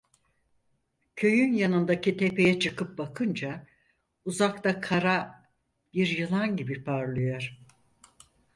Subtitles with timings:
[1.15, 3.67] Köyün yanındaki tepeye çıkıp bakınca,
[4.25, 5.49] uzakta kara
[5.93, 7.57] bir yılan gibi parlıyor.